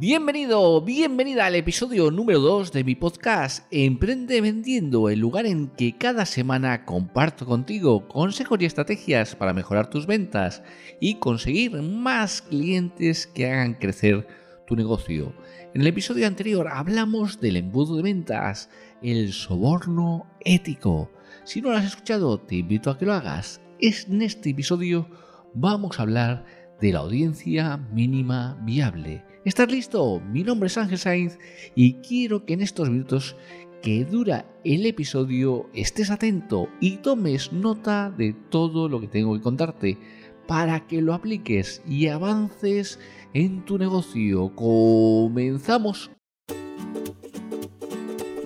Bienvenido, 0.00 0.80
bienvenida 0.80 1.46
al 1.46 1.56
episodio 1.56 2.12
número 2.12 2.38
2 2.38 2.70
de 2.70 2.84
mi 2.84 2.94
podcast 2.94 3.66
Emprende 3.72 4.40
Vendiendo, 4.40 5.08
el 5.08 5.18
lugar 5.18 5.44
en 5.44 5.70
que 5.70 5.98
cada 5.98 6.24
semana 6.24 6.84
comparto 6.84 7.44
contigo 7.46 8.06
consejos 8.06 8.60
y 8.60 8.66
estrategias 8.66 9.34
para 9.34 9.52
mejorar 9.52 9.90
tus 9.90 10.06
ventas 10.06 10.62
y 11.00 11.16
conseguir 11.16 11.82
más 11.82 12.42
clientes 12.42 13.26
que 13.26 13.50
hagan 13.50 13.74
crecer 13.74 14.28
tu 14.68 14.76
negocio. 14.76 15.34
En 15.74 15.80
el 15.80 15.88
episodio 15.88 16.28
anterior 16.28 16.68
hablamos 16.68 17.40
del 17.40 17.56
embudo 17.56 17.96
de 17.96 18.04
ventas, 18.04 18.70
el 19.02 19.32
soborno 19.32 20.30
ético. 20.44 21.10
Si 21.42 21.60
no 21.60 21.70
lo 21.70 21.76
has 21.76 21.86
escuchado, 21.86 22.38
te 22.38 22.54
invito 22.54 22.92
a 22.92 22.98
que 22.98 23.04
lo 23.04 23.14
hagas. 23.14 23.60
En 23.80 24.22
este 24.22 24.50
episodio 24.50 25.10
vamos 25.54 25.98
a 25.98 26.02
hablar 26.02 26.44
de 26.80 26.92
la 26.92 27.00
audiencia 27.00 27.76
mínima 27.76 28.56
viable 28.62 29.24
¿Estás 29.44 29.70
listo? 29.70 30.20
Mi 30.20 30.42
nombre 30.42 30.66
es 30.66 30.76
Ángel 30.76 30.98
Sainz 30.98 31.38
y 31.76 31.94
quiero 31.94 32.44
que 32.44 32.54
en 32.54 32.60
estos 32.60 32.90
minutos 32.90 33.36
que 33.82 34.04
dura 34.04 34.44
el 34.64 34.84
episodio 34.84 35.70
estés 35.74 36.10
atento 36.10 36.68
y 36.80 36.96
tomes 36.96 37.52
nota 37.52 38.10
de 38.10 38.34
todo 38.50 38.88
lo 38.88 39.00
que 39.00 39.06
tengo 39.06 39.34
que 39.34 39.40
contarte 39.40 39.96
para 40.48 40.88
que 40.88 41.00
lo 41.00 41.14
apliques 41.14 41.82
y 41.86 42.08
avances 42.08 42.98
en 43.32 43.64
tu 43.64 43.78
negocio. 43.78 44.56
Comenzamos. 44.56 46.10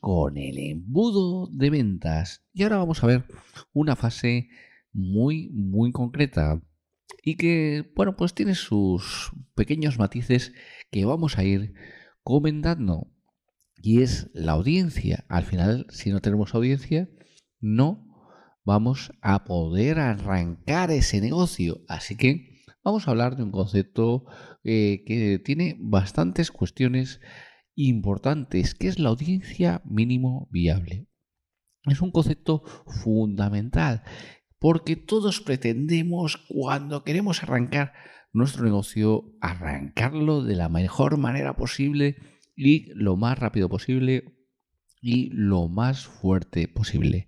Con 0.00 0.36
el 0.36 0.58
embudo 0.58 1.48
de 1.52 1.70
ventas 1.70 2.44
y 2.52 2.62
ahora 2.62 2.78
vamos 2.78 3.02
a 3.02 3.06
ver 3.06 3.24
una 3.72 3.96
fase 3.96 4.48
muy 4.92 5.50
muy 5.50 5.90
concreta 5.92 6.62
y 7.22 7.36
que 7.36 7.90
bueno 7.96 8.16
pues 8.16 8.34
tiene 8.34 8.54
sus 8.54 9.32
pequeños 9.54 9.98
matices 9.98 10.52
que 10.90 11.04
vamos 11.04 11.38
a 11.38 11.44
ir 11.44 11.74
comentando 12.22 13.08
y 13.76 14.02
es 14.02 14.30
la 14.34 14.52
audiencia. 14.52 15.24
Al 15.28 15.44
final 15.44 15.86
si 15.90 16.10
no 16.10 16.20
tenemos 16.20 16.54
audiencia 16.54 17.08
no 17.60 18.06
vamos 18.64 19.12
a 19.20 19.44
poder 19.44 19.98
arrancar 19.98 20.90
ese 20.90 21.20
negocio. 21.20 21.82
Así 21.88 22.16
que 22.16 22.62
vamos 22.84 23.06
a 23.06 23.10
hablar 23.10 23.36
de 23.36 23.42
un 23.42 23.50
concepto 23.50 24.26
eh, 24.64 25.02
que 25.06 25.38
tiene 25.38 25.76
bastantes 25.80 26.50
cuestiones 26.50 27.20
importantes, 27.74 28.74
que 28.74 28.88
es 28.88 28.98
la 28.98 29.10
audiencia 29.10 29.82
mínimo 29.84 30.48
viable. 30.50 31.08
Es 31.84 32.00
un 32.00 32.12
concepto 32.12 32.62
fundamental 32.86 34.02
porque 34.58 34.94
todos 34.94 35.40
pretendemos 35.40 36.36
cuando 36.48 37.02
queremos 37.02 37.42
arrancar 37.42 37.92
nuestro 38.32 38.64
negocio, 38.64 39.34
arrancarlo 39.40 40.42
de 40.42 40.54
la 40.54 40.68
mejor 40.68 41.18
manera 41.18 41.56
posible 41.56 42.16
y 42.54 42.92
lo 42.94 43.16
más 43.16 43.38
rápido 43.38 43.68
posible 43.68 44.36
y 45.00 45.30
lo 45.32 45.68
más 45.68 46.06
fuerte 46.06 46.68
posible. 46.68 47.26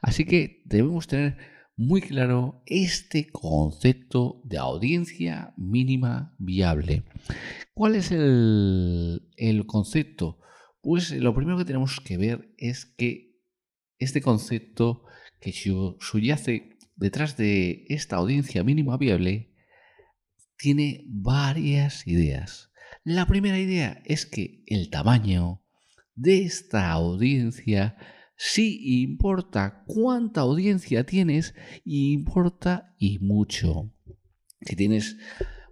Así 0.00 0.24
que 0.24 0.62
debemos 0.64 1.08
tener 1.08 1.55
muy 1.76 2.00
claro 2.00 2.62
este 2.66 3.28
concepto 3.30 4.40
de 4.44 4.56
audiencia 4.56 5.52
mínima 5.58 6.34
viable. 6.38 7.02
¿Cuál 7.74 7.96
es 7.96 8.10
el, 8.10 9.64
concepto? 9.66 10.40
Pues 10.80 11.12
lo 11.12 11.34
primero 11.34 11.58
que 11.58 11.66
tenemos 11.66 12.00
que 12.00 12.16
ver 12.16 12.54
es 12.56 12.86
que 12.86 13.36
este 13.98 14.22
concepto 14.22 15.04
que 15.40 15.52
subyace 15.52 16.78
detrás 16.96 17.36
de 17.36 17.84
esta 17.88 18.16
audiencia 18.16 18.64
mínima 18.64 18.96
viable 18.96 19.52
tiene 20.56 21.04
varias 21.08 22.06
ideas. 22.06 22.70
La 23.04 23.26
primera 23.26 23.58
idea 23.58 24.02
es 24.06 24.24
que 24.24 24.62
el 24.66 24.88
tamaño 24.88 25.62
de 26.14 26.42
esta 26.42 26.90
audiencia 26.90 27.96
sí 28.36 29.02
importa 29.02 29.82
cuánta 29.86 30.42
audiencia 30.42 31.04
tienes 31.04 31.54
importa 31.84 32.94
y 32.98 33.18
mucho. 33.18 33.90
Si 34.60 34.76
tienes 34.76 35.16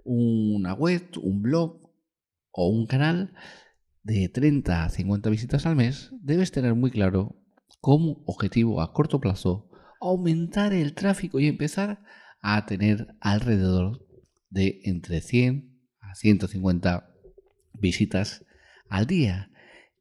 una 0.05 0.75
web, 0.75 1.03
un 1.23 1.43
blog 1.43 1.91
o 2.51 2.69
un 2.69 2.87
canal 2.87 3.35
de 4.03 4.29
30 4.29 4.85
a 4.85 4.89
50 4.91 5.31
visitas 5.31 5.67
al 5.67 5.77
mes, 5.77 6.11
debes 6.21 6.53
tener 6.53 6.75
muy 6.75 6.91
claro 6.91 7.41
como 7.81 8.23
objetivo 8.27 8.81
a 8.81 8.93
corto 8.93 9.21
plazo 9.21 9.71
aumentar 10.01 10.73
el 10.75 10.95
tráfico 10.95 11.41
y 11.41 11.47
empezar 11.47 12.03
a 12.41 12.67
tener 12.67 13.09
alrededor 13.21 14.07
de 14.51 14.81
entre 14.85 15.23
100 15.23 15.81
a 16.01 16.15
150 16.15 17.11
visitas 17.73 18.45
al 18.89 19.07
día 19.07 19.51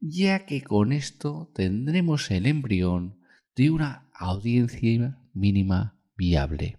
ya 0.00 0.46
que 0.46 0.62
con 0.62 0.92
esto 0.92 1.50
tendremos 1.54 2.30
el 2.30 2.46
embrión 2.46 3.20
de 3.56 3.70
una 3.70 4.08
audiencia 4.14 5.18
mínima 5.32 5.98
viable. 6.16 6.78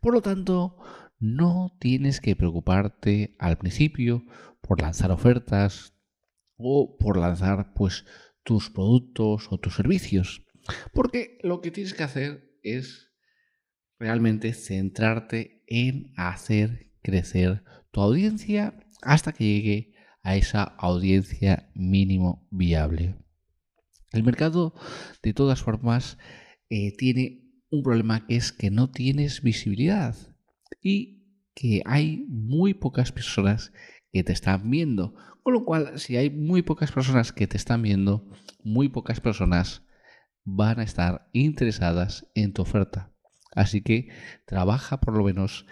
Por 0.00 0.14
lo 0.14 0.22
tanto, 0.22 0.76
no 1.18 1.76
tienes 1.78 2.20
que 2.20 2.36
preocuparte 2.36 3.36
al 3.38 3.58
principio 3.58 4.24
por 4.60 4.80
lanzar 4.80 5.10
ofertas 5.10 5.94
o 6.56 6.96
por 6.98 7.16
lanzar 7.16 7.74
pues 7.74 8.04
tus 8.42 8.70
productos 8.70 9.46
o 9.50 9.58
tus 9.58 9.74
servicios, 9.74 10.44
porque 10.92 11.38
lo 11.42 11.60
que 11.60 11.70
tienes 11.70 11.94
que 11.94 12.02
hacer 12.02 12.58
es 12.62 13.12
realmente 13.98 14.52
centrarte 14.52 15.62
en 15.66 16.12
hacer 16.16 16.92
crecer 17.02 17.62
tu 17.90 18.00
audiencia 18.00 18.74
hasta 19.00 19.32
que 19.32 19.44
llegue 19.44 19.91
a 20.22 20.36
esa 20.36 20.62
audiencia 20.62 21.70
mínimo 21.74 22.46
viable. 22.50 23.16
El 24.12 24.24
mercado, 24.24 24.74
de 25.22 25.32
todas 25.32 25.62
formas, 25.62 26.18
eh, 26.68 26.94
tiene 26.96 27.42
un 27.70 27.82
problema 27.82 28.26
que 28.26 28.36
es 28.36 28.52
que 28.52 28.70
no 28.70 28.90
tienes 28.90 29.42
visibilidad 29.42 30.14
y 30.82 31.22
que 31.54 31.82
hay 31.86 32.26
muy 32.28 32.74
pocas 32.74 33.12
personas 33.12 33.72
que 34.12 34.22
te 34.22 34.32
están 34.32 34.70
viendo. 34.70 35.14
Con 35.42 35.54
lo 35.54 35.64
cual, 35.64 35.98
si 35.98 36.16
hay 36.16 36.30
muy 36.30 36.62
pocas 36.62 36.92
personas 36.92 37.32
que 37.32 37.46
te 37.46 37.56
están 37.56 37.82
viendo, 37.82 38.30
muy 38.62 38.88
pocas 38.88 39.20
personas 39.20 39.82
van 40.44 40.80
a 40.80 40.82
estar 40.82 41.28
interesadas 41.32 42.26
en 42.34 42.52
tu 42.52 42.62
oferta. 42.62 43.12
Así 43.54 43.82
que 43.82 44.08
trabaja 44.46 45.00
por 45.00 45.16
lo 45.16 45.24
menos 45.24 45.66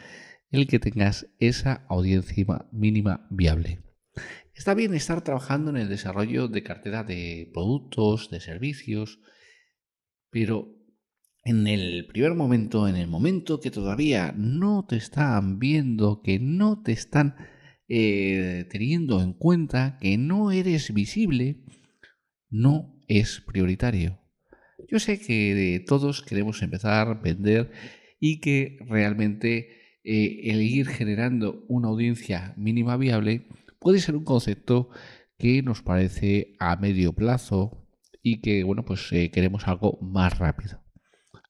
el 0.51 0.67
que 0.67 0.79
tengas 0.79 1.27
esa 1.39 1.85
audiencia 1.89 2.67
mínima 2.73 3.27
viable. 3.31 3.90
Está 4.55 4.75
bien 4.75 4.95
estar 4.95 5.23
trabajando 5.23 5.71
en 5.71 5.79
el 5.79 5.89
desarrollo 5.89 6.49
de 6.49 6.63
cartera 6.63 7.03
de 7.03 7.51
productos, 7.53 8.31
de 8.31 8.41
servicios, 8.41 9.21
pero 10.31 10.77
en 11.45 11.67
el 11.67 12.07
primer 12.07 12.35
momento, 12.35 12.87
en 12.87 12.97
el 12.97 13.09
momento 13.09 13.61
que 13.61 13.71
todavía 13.71 14.35
no 14.37 14.87
te 14.87 14.97
están 14.97 15.59
viendo, 15.59 16.21
que 16.23 16.39
no 16.39 16.83
te 16.83 16.93
están 16.93 17.37
eh, 17.89 18.67
teniendo 18.71 19.23
en 19.23 19.33
cuenta, 19.33 19.99
que 20.01 20.19
no 20.19 20.51
eres 20.51 20.93
visible, 20.93 21.65
no 22.51 23.01
es 23.09 23.41
prioritario. 23.41 24.21
Yo 24.89 24.99
sé 24.99 25.19
que 25.21 25.83
todos 25.87 26.23
queremos 26.23 26.63
empezar 26.63 27.09
a 27.09 27.15
vender 27.15 27.73
y 28.19 28.41
que 28.41 28.79
realmente 28.87 29.99
eh, 30.05 30.51
el 30.51 30.63
ir 30.63 30.87
generando 30.87 31.65
una 31.69 31.89
audiencia 31.89 32.55
mínima 32.57 32.97
viable 32.97 33.49
puede 33.81 33.99
ser 33.99 34.15
un 34.15 34.25
concepto 34.25 34.91
que 35.37 35.63
nos 35.63 35.83
parece 35.83 36.55
a 36.61 36.77
medio 36.77 37.13
plazo 37.13 37.89
y 38.23 38.41
que, 38.43 38.63
bueno, 38.63 38.85
pues 38.85 39.11
eh, 39.13 39.31
queremos 39.31 39.67
algo 39.67 39.99
más 40.01 40.39
rápido. 40.39 40.83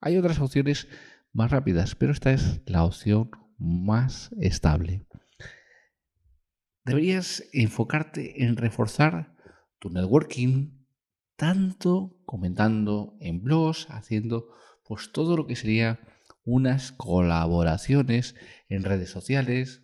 Hay 0.01 0.17
otras 0.17 0.39
opciones 0.39 0.89
más 1.33 1.51
rápidas, 1.51 1.95
pero 1.95 2.13
esta 2.13 2.33
es 2.33 2.63
la 2.67 2.85
opción 2.85 3.31
más 3.59 4.31
estable. 4.41 5.07
Deberías 6.85 7.45
enfocarte 7.53 8.45
en 8.45 8.57
reforzar 8.57 9.37
tu 9.79 9.91
networking, 9.91 10.87
tanto 11.37 12.17
comentando 12.25 13.17
en 13.21 13.43
blogs, 13.43 13.87
haciendo 13.91 14.49
pues 14.87 15.13
todo 15.13 15.37
lo 15.37 15.47
que 15.47 15.57
sería 15.57 16.01
unas 16.45 16.93
colaboraciones 16.93 18.35
en 18.69 18.85
redes 18.85 19.11
sociales 19.11 19.83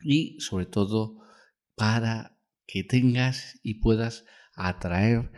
y 0.00 0.38
sobre 0.40 0.66
todo 0.66 1.18
para 1.78 2.36
que 2.66 2.84
tengas 2.84 3.58
y 3.62 3.80
puedas 3.80 4.26
atraer 4.54 5.30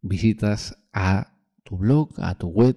visitas 0.00 0.82
a 0.92 1.38
tu 1.64 1.76
blog, 1.76 2.14
a 2.18 2.36
tu 2.36 2.48
web 2.48 2.76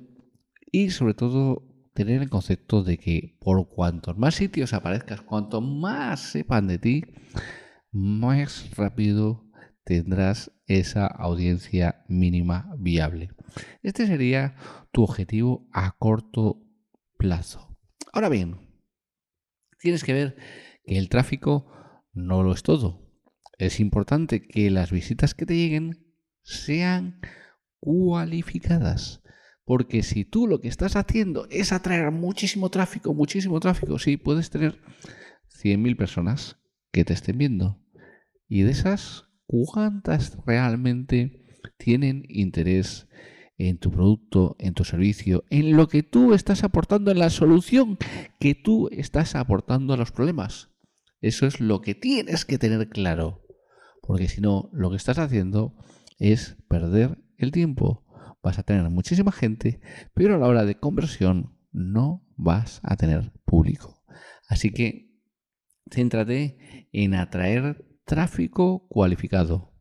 y 0.71 0.91
sobre 0.91 1.13
todo 1.13 1.67
tener 1.93 2.21
el 2.21 2.29
concepto 2.29 2.83
de 2.83 2.97
que 2.97 3.37
por 3.39 3.69
cuantos 3.69 4.17
más 4.17 4.35
sitios 4.35 4.73
aparezcas, 4.73 5.21
cuanto 5.21 5.61
más 5.61 6.19
sepan 6.19 6.67
de 6.67 6.77
ti, 6.77 7.03
más 7.91 8.69
rápido 8.75 9.49
tendrás 9.83 10.51
esa 10.67 11.07
audiencia 11.07 12.03
mínima 12.07 12.73
viable. 12.77 13.31
Este 13.81 14.07
sería 14.07 14.55
tu 14.91 15.03
objetivo 15.03 15.67
a 15.73 15.97
corto 15.97 16.63
plazo. 17.17 17.77
Ahora 18.13 18.29
bien, 18.29 18.57
tienes 19.79 20.03
que 20.03 20.13
ver 20.13 20.37
el 20.97 21.09
tráfico 21.09 21.67
no 22.13 22.43
lo 22.43 22.53
es 22.53 22.63
todo. 22.63 23.07
Es 23.57 23.79
importante 23.79 24.41
que 24.41 24.69
las 24.71 24.91
visitas 24.91 25.33
que 25.33 25.45
te 25.45 25.55
lleguen 25.55 26.13
sean 26.43 27.21
cualificadas. 27.79 29.21
Porque 29.63 30.03
si 30.03 30.25
tú 30.25 30.47
lo 30.47 30.59
que 30.59 30.67
estás 30.67 30.95
haciendo 30.95 31.47
es 31.49 31.71
atraer 31.71 32.11
muchísimo 32.11 32.69
tráfico, 32.69 33.13
muchísimo 33.13 33.59
tráfico, 33.59 33.99
sí, 33.99 34.17
puedes 34.17 34.49
tener 34.49 34.81
100.000 35.63 35.95
personas 35.95 36.57
que 36.91 37.05
te 37.05 37.13
estén 37.13 37.37
viendo. 37.37 37.79
Y 38.47 38.63
de 38.63 38.71
esas, 38.71 39.29
¿cuántas 39.45 40.37
realmente 40.45 41.45
tienen 41.77 42.25
interés 42.27 43.07
en 43.57 43.77
tu 43.77 43.91
producto, 43.91 44.55
en 44.59 44.73
tu 44.73 44.83
servicio, 44.83 45.45
en 45.49 45.77
lo 45.77 45.87
que 45.87 46.03
tú 46.03 46.33
estás 46.33 46.63
aportando, 46.63 47.11
en 47.11 47.19
la 47.19 47.29
solución 47.29 47.97
que 48.39 48.55
tú 48.55 48.89
estás 48.91 49.35
aportando 49.35 49.93
a 49.93 49.97
los 49.97 50.11
problemas? 50.11 50.70
Eso 51.21 51.45
es 51.45 51.59
lo 51.59 51.81
que 51.81 51.95
tienes 51.95 52.45
que 52.45 52.57
tener 52.57 52.89
claro. 52.89 53.45
Porque 54.01 54.27
si 54.27 54.41
no, 54.41 54.69
lo 54.73 54.89
que 54.89 54.97
estás 54.97 55.19
haciendo 55.19 55.75
es 56.17 56.57
perder 56.67 57.17
el 57.37 57.51
tiempo. 57.51 58.05
Vas 58.43 58.57
a 58.57 58.63
tener 58.63 58.89
muchísima 58.89 59.31
gente, 59.31 59.79
pero 60.15 60.35
a 60.35 60.39
la 60.39 60.47
hora 60.47 60.65
de 60.65 60.79
conversión 60.79 61.55
no 61.71 62.25
vas 62.35 62.81
a 62.83 62.97
tener 62.97 63.31
público. 63.45 64.03
Así 64.47 64.71
que 64.71 65.11
céntrate 65.91 66.89
en 66.91 67.13
atraer 67.13 67.85
tráfico 68.05 68.87
cualificado. 68.89 69.71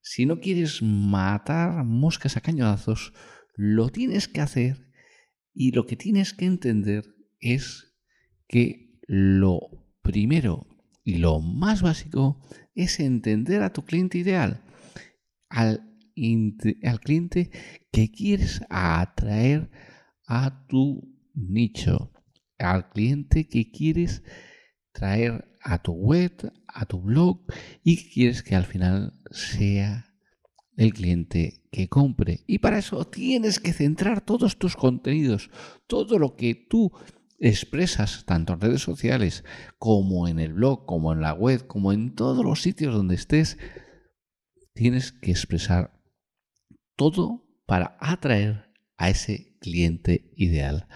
Si 0.00 0.26
no 0.26 0.40
quieres 0.40 0.82
matar 0.82 1.84
moscas 1.84 2.36
a 2.36 2.40
cañonazos, 2.40 3.12
lo 3.54 3.88
tienes 3.88 4.28
que 4.28 4.40
hacer 4.40 4.92
y 5.54 5.72
lo 5.72 5.86
que 5.86 5.96
tienes 5.96 6.34
que 6.34 6.46
entender 6.46 7.04
es 7.40 7.96
que 8.48 8.98
lo 9.06 9.85
primero 10.06 10.66
y 11.04 11.16
lo 11.16 11.40
más 11.40 11.82
básico 11.82 12.40
es 12.74 13.00
entender 13.00 13.62
a 13.62 13.72
tu 13.72 13.84
cliente 13.84 14.18
ideal. 14.18 14.62
Al 15.48 15.80
cliente 17.02 17.50
que 17.90 18.10
quieres 18.10 18.62
atraer 18.70 19.68
a 20.26 20.66
tu 20.68 21.12
nicho, 21.34 22.12
al 22.58 22.88
cliente 22.90 23.48
que 23.48 23.70
quieres 23.70 24.22
traer 24.92 25.44
a 25.60 25.82
tu 25.82 25.92
web, 25.92 26.52
a 26.68 26.86
tu 26.86 27.00
blog 27.00 27.44
y 27.82 28.08
quieres 28.08 28.42
que 28.42 28.54
al 28.54 28.64
final 28.64 29.12
sea 29.32 30.14
el 30.76 30.92
cliente 30.94 31.64
que 31.72 31.88
compre. 31.88 32.44
Y 32.46 32.58
para 32.58 32.78
eso 32.78 33.04
tienes 33.06 33.58
que 33.58 33.72
centrar 33.72 34.20
todos 34.20 34.56
tus 34.56 34.76
contenidos, 34.76 35.50
todo 35.88 36.18
lo 36.18 36.36
que 36.36 36.54
tú 36.54 36.92
expresas, 37.38 38.24
tanto 38.24 38.54
en 38.54 38.60
redes 38.60 38.82
sociales 38.82 39.44
como 39.78 40.28
en 40.28 40.38
el 40.38 40.54
blog, 40.54 40.86
como 40.86 41.12
en 41.12 41.20
la 41.20 41.34
web, 41.34 41.66
como 41.66 41.92
en 41.92 42.14
todos 42.14 42.44
los 42.44 42.62
sitios 42.62 42.94
donde 42.94 43.14
estés, 43.14 43.58
tienes 44.74 45.12
que 45.12 45.30
expresar 45.30 46.00
todo 46.96 47.46
para 47.66 47.96
atraer 48.00 48.72
a 48.96 49.10
ese 49.10 49.56
cliente 49.60 50.32
ideal. 50.36 50.88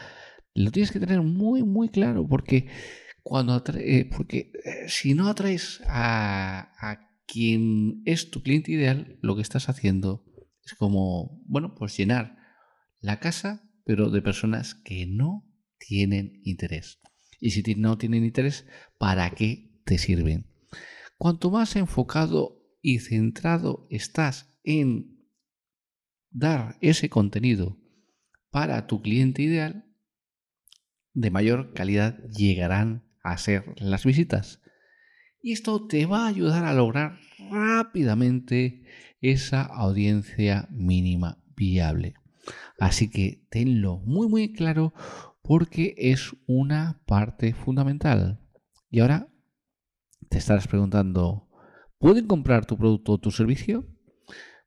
Lo 0.54 0.70
tienes 0.70 0.90
que 0.90 1.00
tener 1.00 1.22
muy, 1.22 1.62
muy 1.62 1.88
claro 1.88 2.26
porque 2.26 2.69
cuando 3.22 3.62
eh, 3.76 4.08
porque 4.16 4.52
eh, 4.64 4.88
si 4.88 5.14
no 5.14 5.28
atraes 5.28 5.82
a, 5.87 6.72
a 6.81 7.10
quien 7.26 8.02
es 8.06 8.31
tu 8.31 8.42
cliente 8.42 8.72
ideal, 8.72 9.19
lo 9.20 9.37
que 9.37 9.42
estás 9.42 9.69
haciendo 9.69 10.25
es 10.64 10.75
como, 10.75 11.42
bueno, 11.46 11.75
pues 11.75 11.96
llenar 11.96 12.37
la 13.00 13.20
casa, 13.20 13.62
pero 13.84 14.10
de 14.10 14.22
personas 14.22 14.75
que 14.75 15.06
no 15.06 15.50
tienen 15.81 16.41
interés. 16.44 17.00
Y 17.41 17.50
si 17.50 17.62
no 17.75 17.99
tienen 17.99 18.25
interés, 18.25 18.66
¿para 18.99 19.31
qué 19.31 19.81
te 19.85 19.99
sirven? 19.99 20.47
Cuanto 21.19 21.50
más 21.50 21.75
enfocado 21.75 22.62
y 22.83 23.00
centrado 23.00 23.87
estás 23.90 24.59
en 24.62 25.26
dar 26.31 26.76
ese 26.81 27.09
contenido 27.09 27.78
para 28.50 28.87
tu 28.87 29.02
cliente 29.02 29.43
ideal, 29.43 29.85
de 31.12 31.31
mayor 31.31 31.73
calidad 31.75 32.19
llegarán 32.28 33.04
a 33.23 33.37
ser 33.38 33.75
las 33.78 34.04
visitas. 34.04 34.61
Y 35.43 35.52
esto 35.52 35.87
te 35.87 36.07
va 36.07 36.25
a 36.25 36.28
ayudar 36.28 36.64
a 36.64 36.75
lograr 36.75 37.19
rápidamente 37.50 38.85
esa 39.21 39.62
audiencia 39.62 40.69
mínima 40.71 41.43
viable. 41.57 42.14
Así 42.78 43.11
que 43.11 43.47
tenlo 43.50 43.99
muy 43.99 44.28
muy 44.28 44.52
claro 44.52 44.93
porque 45.42 45.94
es 45.97 46.35
una 46.47 47.02
parte 47.06 47.54
fundamental. 47.54 48.40
Y 48.90 49.00
ahora 49.00 49.28
te 50.28 50.38
estarás 50.38 50.68
preguntando, 50.68 51.49
¿pueden 51.99 52.26
comprar 52.26 52.66
tu 52.66 52.76
producto 52.76 53.12
o 53.12 53.18
tu 53.18 53.30
servicio? 53.30 53.87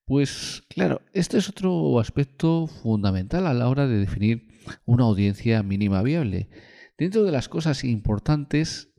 Pues 0.05 0.63
claro, 0.69 1.01
este 1.13 1.37
es 1.37 1.49
otro 1.49 1.99
aspecto 1.99 2.67
fundamental 2.67 3.47
a 3.47 3.53
la 3.53 3.69
hora 3.69 3.87
de 3.87 3.99
definir 3.99 4.47
una 4.85 5.03
audiencia 5.03 5.63
mínima 5.63 6.01
viable. 6.01 6.49
Dentro 6.97 7.23
de 7.23 7.31
las 7.31 7.47
cosas 7.47 7.83
importantes 7.83 8.93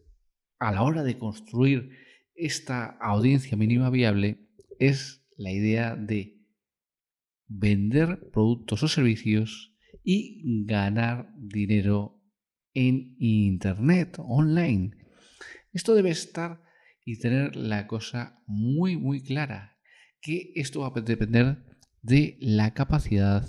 a 0.59 0.73
la 0.73 0.83
hora 0.83 1.02
de 1.02 1.19
construir 1.19 1.90
esta 2.35 2.87
audiencia 3.00 3.57
mínima 3.57 3.90
viable 3.90 4.49
es 4.78 5.25
la 5.37 5.52
idea 5.52 5.95
de 5.95 6.40
vender 7.47 8.31
productos 8.33 8.83
o 8.83 8.88
servicios 8.88 9.74
y 10.05 10.65
ganar 10.67 11.33
dinero 11.37 12.21
en 12.75 13.17
Internet, 13.19 14.17
online. 14.19 14.91
Esto 15.73 15.95
debe 15.95 16.11
estar 16.11 16.63
y 17.05 17.19
tener 17.19 17.57
la 17.57 17.87
cosa 17.87 18.39
muy, 18.47 18.97
muy 18.97 19.23
clara 19.23 19.79
que 20.21 20.53
esto 20.55 20.81
va 20.81 20.93
a 20.95 21.01
depender 21.01 21.65
de 22.03 22.37
la 22.41 22.75
capacidad 22.75 23.47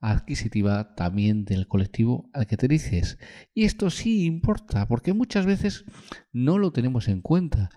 adquisitiva 0.00 0.94
también 0.94 1.44
del 1.44 1.66
colectivo 1.66 2.30
al 2.32 2.46
que 2.46 2.56
te 2.56 2.68
dices. 2.68 3.18
Y 3.54 3.64
esto 3.64 3.90
sí 3.90 4.24
importa, 4.24 4.86
porque 4.86 5.12
muchas 5.12 5.46
veces 5.46 5.84
no 6.32 6.58
lo 6.58 6.72
tenemos 6.72 7.08
en 7.08 7.20
cuenta 7.20 7.70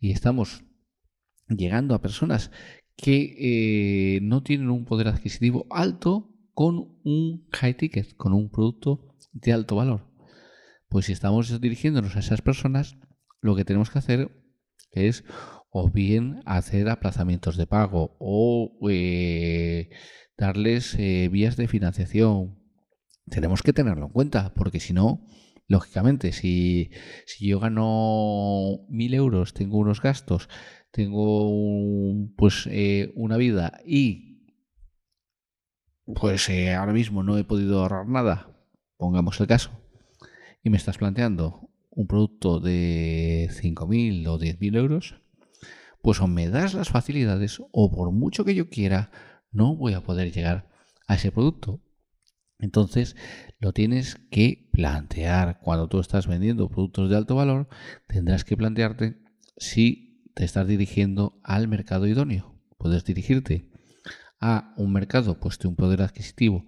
y 0.00 0.10
estamos 0.10 0.64
llegando 1.48 1.94
a 1.94 2.02
personas 2.02 2.50
que 2.96 4.16
eh, 4.16 4.20
no 4.22 4.42
tienen 4.42 4.70
un 4.70 4.86
poder 4.86 5.08
adquisitivo 5.08 5.66
alto 5.70 6.35
con 6.56 6.98
un 7.04 7.46
high 7.52 7.76
ticket, 7.76 8.16
con 8.16 8.32
un 8.32 8.48
producto 8.48 9.14
de 9.32 9.52
alto 9.52 9.76
valor. 9.76 10.10
Pues 10.88 11.04
si 11.04 11.12
estamos 11.12 11.60
dirigiéndonos 11.60 12.16
a 12.16 12.20
esas 12.20 12.40
personas, 12.40 12.96
lo 13.42 13.54
que 13.54 13.66
tenemos 13.66 13.90
que 13.90 13.98
hacer 13.98 14.30
es 14.90 15.22
o 15.68 15.90
bien 15.90 16.40
hacer 16.46 16.88
aplazamientos 16.88 17.58
de 17.58 17.66
pago 17.66 18.16
o 18.18 18.74
eh, 18.88 19.90
darles 20.38 20.94
eh, 20.98 21.28
vías 21.30 21.58
de 21.58 21.68
financiación. 21.68 22.58
Tenemos 23.28 23.62
que 23.62 23.74
tenerlo 23.74 24.06
en 24.06 24.12
cuenta, 24.12 24.54
porque 24.54 24.80
si 24.80 24.94
no, 24.94 25.26
lógicamente, 25.66 26.32
si, 26.32 26.88
si 27.26 27.48
yo 27.48 27.60
gano 27.60 28.86
mil 28.88 29.12
euros, 29.12 29.52
tengo 29.52 29.76
unos 29.76 30.00
gastos, 30.00 30.48
tengo 30.90 32.30
pues 32.34 32.66
eh, 32.70 33.12
una 33.14 33.36
vida 33.36 33.78
y 33.84 34.35
pues 36.14 36.48
ahora 36.76 36.92
mismo 36.92 37.22
no 37.22 37.36
he 37.36 37.44
podido 37.44 37.80
ahorrar 37.80 38.06
nada, 38.08 38.56
pongamos 38.96 39.40
el 39.40 39.46
caso, 39.46 39.70
y 40.62 40.70
me 40.70 40.76
estás 40.76 40.98
planteando 40.98 41.68
un 41.90 42.06
producto 42.06 42.60
de 42.60 43.48
5.000 43.50 44.26
o 44.28 44.38
10.000 44.38 44.76
euros, 44.76 45.20
pues 46.02 46.20
o 46.20 46.26
me 46.26 46.48
das 46.48 46.74
las 46.74 46.90
facilidades 46.90 47.60
o 47.72 47.90
por 47.90 48.12
mucho 48.12 48.44
que 48.44 48.54
yo 48.54 48.68
quiera, 48.68 49.10
no 49.50 49.74
voy 49.74 49.94
a 49.94 50.02
poder 50.02 50.32
llegar 50.32 50.68
a 51.08 51.14
ese 51.14 51.32
producto. 51.32 51.80
Entonces 52.58 53.16
lo 53.58 53.72
tienes 53.72 54.16
que 54.30 54.68
plantear. 54.72 55.58
Cuando 55.60 55.88
tú 55.88 56.00
estás 56.00 56.26
vendiendo 56.26 56.68
productos 56.68 57.10
de 57.10 57.16
alto 57.16 57.34
valor, 57.34 57.68
tendrás 58.06 58.44
que 58.44 58.56
plantearte 58.56 59.18
si 59.56 60.22
te 60.34 60.44
estás 60.44 60.66
dirigiendo 60.66 61.40
al 61.42 61.68
mercado 61.68 62.06
idóneo. 62.06 62.54
Puedes 62.78 63.04
dirigirte 63.04 63.70
a 64.40 64.74
un 64.76 64.92
mercado 64.92 65.38
pues 65.40 65.58
de 65.58 65.68
un 65.68 65.76
poder 65.76 66.02
adquisitivo 66.02 66.66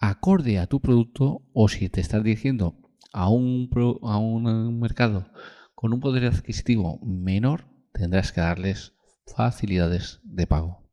acorde 0.00 0.58
a 0.58 0.66
tu 0.66 0.80
producto 0.80 1.42
o 1.52 1.68
si 1.68 1.88
te 1.88 2.00
estás 2.00 2.24
dirigiendo 2.24 2.80
a 3.12 3.28
un, 3.28 3.68
a 4.02 4.18
un 4.18 4.80
mercado 4.80 5.30
con 5.74 5.92
un 5.92 6.00
poder 6.00 6.26
adquisitivo 6.26 6.98
menor, 7.02 7.66
tendrás 7.92 8.32
que 8.32 8.40
darles 8.40 8.94
facilidades 9.26 10.20
de 10.24 10.46
pago. 10.46 10.90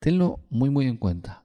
Tenlo 0.00 0.44
muy 0.50 0.70
muy 0.70 0.86
en 0.86 0.96
cuenta. 0.96 1.44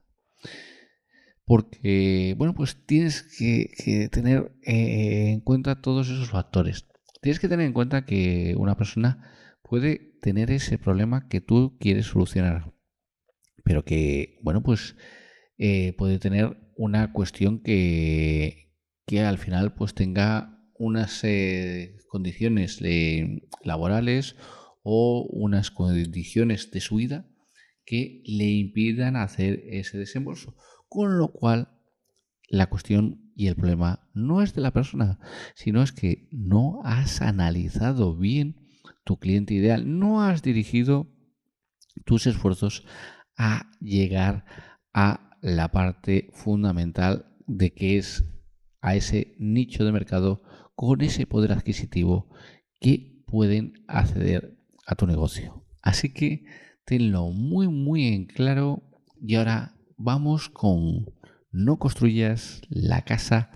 Porque, 1.45 2.35
bueno, 2.37 2.53
pues 2.53 2.85
tienes 2.85 3.23
que, 3.37 4.09
tener 4.11 4.53
eh, 4.63 5.31
en 5.31 5.41
cuenta 5.41 5.81
todos 5.81 6.09
esos 6.09 6.29
factores. 6.29 6.87
Tienes 7.21 7.39
que 7.39 7.49
tener 7.49 7.65
en 7.65 7.73
cuenta 7.73 8.05
que 8.05 8.55
una 8.57 8.77
persona 8.77 9.31
puede 9.61 10.17
tener 10.21 10.49
ese 10.51 10.77
problema 10.77 11.27
que 11.27 11.41
tú 11.41 11.77
quieres 11.79 12.05
solucionar. 12.05 12.73
Pero 13.63 13.83
que, 13.85 14.39
bueno, 14.41 14.63
pues 14.63 14.95
eh, 15.57 15.93
puede 15.97 16.19
tener 16.19 16.57
una 16.75 17.13
cuestión 17.13 17.61
que, 17.61 18.73
que 19.05 19.21
al 19.21 19.37
final 19.37 19.73
pues 19.73 19.93
tenga 19.93 20.57
unas 20.77 21.23
eh, 21.23 21.97
condiciones 22.07 22.79
laborales 23.63 24.35
o 24.83 25.27
unas 25.31 25.69
condiciones 25.69 26.71
de 26.71 26.81
su 26.81 26.95
vida 26.95 27.27
que 27.85 28.23
le 28.25 28.49
impidan 28.49 29.15
hacer 29.15 29.63
ese 29.67 29.97
desembolso. 29.97 30.55
Con 30.89 31.17
lo 31.17 31.29
cual, 31.29 31.69
la 32.49 32.67
cuestión 32.67 33.31
y 33.35 33.47
el 33.47 33.55
problema 33.55 34.09
no 34.13 34.41
es 34.41 34.53
de 34.53 34.61
la 34.61 34.71
persona, 34.71 35.19
sino 35.55 35.83
es 35.83 35.91
que 35.91 36.27
no 36.31 36.81
has 36.83 37.21
analizado 37.21 38.17
bien 38.17 38.67
tu 39.03 39.17
cliente 39.17 39.53
ideal, 39.53 39.99
no 39.99 40.23
has 40.23 40.41
dirigido 40.41 41.07
tus 42.05 42.27
esfuerzos 42.27 42.85
a 43.38 43.69
llegar 43.79 44.45
a 44.93 45.38
la 45.41 45.71
parte 45.71 46.29
fundamental 46.33 47.25
de 47.47 47.73
que 47.73 47.97
es 47.97 48.25
a 48.81 48.95
ese 48.95 49.35
nicho 49.39 49.85
de 49.85 49.91
mercado 49.91 50.43
con 50.75 51.01
ese 51.01 51.25
poder 51.25 51.51
adquisitivo 51.51 52.29
que 52.79 53.23
pueden 53.25 53.73
acceder 53.88 54.57
a 54.85 54.95
tu 54.95 55.07
negocio. 55.07 55.65
Así 55.81 56.13
que 56.13 56.45
tenlo 56.85 57.29
muy 57.29 57.67
muy 57.67 58.07
en 58.07 58.25
claro 58.25 58.83
y 59.21 59.35
ahora 59.35 59.75
vamos 59.97 60.50
con 60.50 61.05
no 61.51 61.77
construyas 61.77 62.61
la 62.69 63.03
casa 63.03 63.51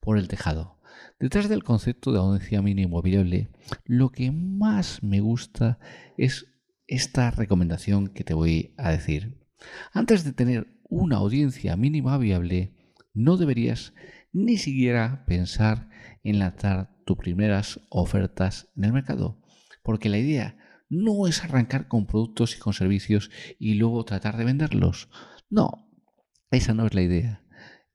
por 0.00 0.18
el 0.18 0.28
tejado. 0.28 0.78
Detrás 1.18 1.48
del 1.48 1.64
concepto 1.64 2.12
de 2.12 2.18
audiencia 2.18 2.62
mínima 2.62 2.88
inmobiliaria, 2.88 3.50
lo 3.84 4.10
que 4.10 4.30
más 4.30 5.02
me 5.02 5.20
gusta 5.20 5.78
es 6.16 6.46
esta 6.90 7.30
recomendación 7.30 8.08
que 8.08 8.24
te 8.24 8.34
voy 8.34 8.74
a 8.76 8.90
decir. 8.90 9.38
Antes 9.92 10.24
de 10.24 10.32
tener 10.32 10.66
una 10.88 11.18
audiencia 11.18 11.76
mínima 11.76 12.18
viable, 12.18 12.74
no 13.14 13.36
deberías 13.36 13.94
ni 14.32 14.58
siquiera 14.58 15.24
pensar 15.24 15.88
en 16.24 16.40
lanzar 16.40 16.96
tus 17.06 17.16
primeras 17.16 17.80
ofertas 17.90 18.68
en 18.76 18.84
el 18.84 18.92
mercado, 18.92 19.40
porque 19.84 20.08
la 20.08 20.18
idea 20.18 20.58
no 20.88 21.28
es 21.28 21.44
arrancar 21.44 21.86
con 21.86 22.06
productos 22.06 22.56
y 22.56 22.58
con 22.58 22.72
servicios 22.72 23.30
y 23.60 23.74
luego 23.74 24.04
tratar 24.04 24.36
de 24.36 24.44
venderlos. 24.44 25.08
No, 25.48 25.88
esa 26.50 26.74
no 26.74 26.86
es 26.86 26.94
la 26.94 27.02
idea. 27.02 27.44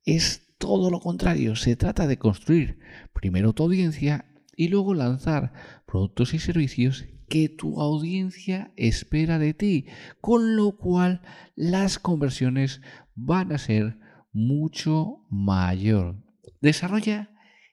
Es 0.05 0.55
todo 0.57 0.89
lo 0.89 1.01
contrario, 1.01 1.57
se 1.57 1.75
trata 1.75 2.07
de 2.07 2.17
construir 2.17 2.79
primero 3.13 3.51
tu 3.51 3.63
audiencia 3.63 4.25
y 4.55 4.69
luego 4.69 4.93
lanzar 4.93 5.51
productos 5.85 6.33
y 6.33 6.39
servicios 6.39 7.03
que 7.27 7.49
tu 7.49 7.81
audiencia 7.81 8.71
espera 8.75 9.39
de 9.39 9.53
ti, 9.53 9.85
con 10.21 10.55
lo 10.55 10.77
cual 10.77 11.21
las 11.55 11.99
conversiones 11.99 12.81
van 13.15 13.51
a 13.51 13.57
ser 13.57 13.97
mucho 14.31 15.25
mayor. 15.29 16.23
Desarrolla 16.61 17.31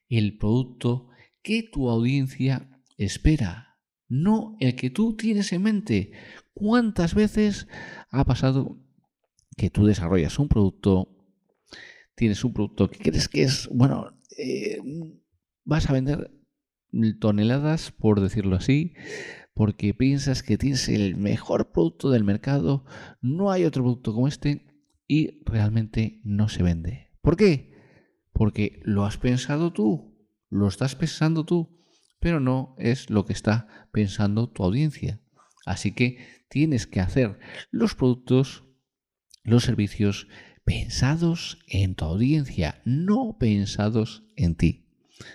el 0.08 0.38
producto 0.38 1.08
que 1.42 1.62
tu 1.62 1.88
audiencia 1.88 2.70
espera, 2.96 3.78
no 4.08 4.56
el 4.60 4.76
que 4.76 4.90
tú 4.90 5.16
tienes 5.16 5.52
en 5.52 5.62
mente. 5.62 6.12
¿Cuántas 6.54 7.14
veces 7.14 7.66
ha 8.10 8.24
pasado 8.24 8.78
que 9.56 9.70
tú 9.70 9.86
desarrollas 9.86 10.38
un 10.38 10.48
producto, 10.48 11.08
tienes 12.14 12.44
un 12.44 12.52
producto 12.52 12.90
que 12.90 12.98
crees 12.98 13.28
que 13.28 13.42
es, 13.42 13.68
bueno, 13.72 14.18
eh, 14.36 14.78
vas 15.64 15.88
a 15.88 15.92
vender 15.92 16.30
toneladas, 17.20 17.90
por 17.90 18.20
decirlo 18.20 18.56
así, 18.56 18.94
porque 19.54 19.94
piensas 19.94 20.42
que 20.42 20.58
tienes 20.58 20.88
el 20.88 21.16
mejor 21.16 21.72
producto 21.72 22.10
del 22.10 22.24
mercado, 22.24 22.84
no 23.20 23.50
hay 23.50 23.64
otro 23.64 23.82
producto 23.82 24.14
como 24.14 24.28
este 24.28 24.66
y 25.06 25.42
realmente 25.44 26.20
no 26.24 26.48
se 26.48 26.62
vende. 26.62 27.10
¿Por 27.20 27.36
qué? 27.36 27.72
Porque 28.32 28.80
lo 28.84 29.04
has 29.04 29.18
pensado 29.18 29.72
tú, 29.72 30.16
lo 30.48 30.68
estás 30.68 30.94
pensando 30.94 31.44
tú, 31.44 31.78
pero 32.18 32.40
no 32.40 32.74
es 32.78 33.10
lo 33.10 33.26
que 33.26 33.32
está 33.32 33.88
pensando 33.92 34.48
tu 34.48 34.64
audiencia. 34.64 35.20
Así 35.66 35.92
que 35.92 36.18
tienes 36.48 36.86
que 36.86 37.00
hacer 37.00 37.38
los 37.70 37.94
productos, 37.94 38.64
los 39.44 39.64
servicios 39.64 40.28
pensados 40.64 41.58
en 41.66 41.94
tu 41.94 42.04
audiencia, 42.04 42.80
no 42.84 43.36
pensados 43.38 44.24
en 44.36 44.54
ti. 44.54 44.86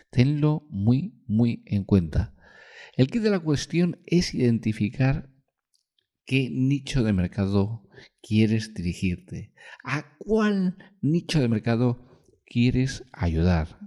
Tenlo 0.09 0.65
muy, 0.69 1.21
muy 1.27 1.63
en 1.65 1.83
cuenta. 1.83 2.33
El 2.97 3.11
kit 3.11 3.21
de 3.21 3.29
la 3.29 3.39
cuestión 3.39 4.01
es 4.07 4.33
identificar 4.33 5.29
qué 6.25 6.49
nicho 6.49 7.03
de 7.03 7.13
mercado 7.13 7.87
quieres 8.23 8.73
dirigirte, 8.73 9.53
a 9.83 10.17
cuál 10.17 10.77
nicho 10.99 11.39
de 11.39 11.47
mercado 11.47 12.25
quieres 12.43 13.03
ayudar. 13.13 13.79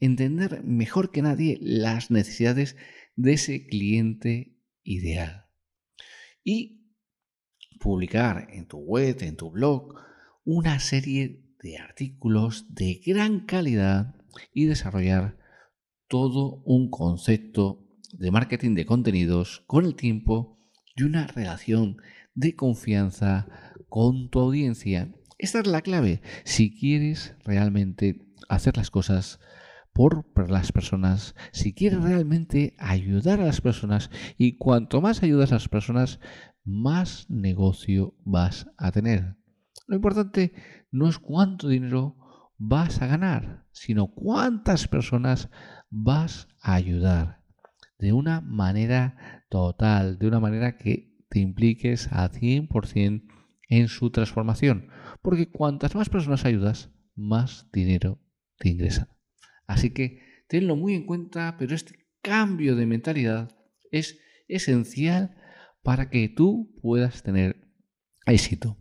Entender 0.00 0.64
mejor 0.64 1.12
que 1.12 1.22
nadie 1.22 1.56
las 1.60 2.10
necesidades 2.10 2.76
de 3.14 3.34
ese 3.34 3.64
cliente 3.64 4.58
ideal. 4.82 5.46
Y 6.42 6.96
publicar 7.78 8.48
en 8.50 8.66
tu 8.66 8.78
web, 8.78 9.18
en 9.20 9.36
tu 9.36 9.52
blog, 9.52 9.94
una 10.44 10.80
serie 10.80 11.44
de 11.62 11.78
artículos 11.78 12.74
de 12.74 13.00
gran 13.06 13.46
calidad 13.46 14.16
y 14.52 14.64
desarrollar 14.64 15.38
todo 16.08 16.60
un 16.64 16.90
concepto 16.90 17.88
de 18.12 18.30
marketing 18.30 18.74
de 18.74 18.86
contenidos 18.86 19.64
con 19.66 19.86
el 19.86 19.94
tiempo 19.96 20.58
y 20.94 21.02
una 21.02 21.26
relación 21.26 21.96
de 22.34 22.54
confianza 22.54 23.48
con 23.88 24.28
tu 24.28 24.40
audiencia. 24.40 25.12
Esta 25.38 25.60
es 25.60 25.66
la 25.66 25.80
clave 25.80 26.22
si 26.44 26.78
quieres 26.78 27.34
realmente 27.44 28.20
hacer 28.48 28.76
las 28.76 28.90
cosas 28.90 29.40
por 29.92 30.24
las 30.50 30.72
personas, 30.72 31.34
si 31.52 31.74
quieres 31.74 32.02
realmente 32.02 32.74
ayudar 32.78 33.40
a 33.40 33.44
las 33.46 33.60
personas 33.60 34.10
y 34.38 34.56
cuanto 34.56 35.00
más 35.00 35.22
ayudas 35.22 35.50
a 35.50 35.56
las 35.56 35.68
personas, 35.68 36.20
más 36.64 37.26
negocio 37.28 38.14
vas 38.24 38.68
a 38.78 38.92
tener. 38.92 39.36
Lo 39.86 39.96
importante 39.96 40.52
no 40.90 41.08
es 41.08 41.18
cuánto 41.18 41.68
dinero 41.68 42.16
vas 42.56 43.02
a 43.02 43.06
ganar, 43.06 43.66
sino 43.72 44.08
cuántas 44.08 44.86
personas 44.86 45.50
vas 45.90 46.48
a 46.60 46.74
ayudar 46.74 47.41
de 48.02 48.12
una 48.12 48.40
manera 48.40 49.44
total, 49.48 50.18
de 50.18 50.26
una 50.26 50.40
manera 50.40 50.76
que 50.76 51.14
te 51.30 51.38
impliques 51.38 52.08
a 52.10 52.28
100% 52.28 53.22
en 53.68 53.88
su 53.88 54.10
transformación. 54.10 54.88
Porque 55.22 55.52
cuantas 55.52 55.94
más 55.94 56.08
personas 56.08 56.44
ayudas, 56.44 56.90
más 57.14 57.70
dinero 57.72 58.20
te 58.58 58.70
ingresan. 58.70 59.08
Así 59.68 59.90
que 59.90 60.20
tenlo 60.48 60.74
muy 60.74 60.94
en 60.94 61.06
cuenta, 61.06 61.54
pero 61.56 61.76
este 61.76 61.94
cambio 62.22 62.74
de 62.74 62.86
mentalidad 62.86 63.56
es 63.92 64.18
esencial 64.48 65.36
para 65.84 66.10
que 66.10 66.28
tú 66.28 66.74
puedas 66.82 67.22
tener 67.22 67.68
éxito. 68.26 68.76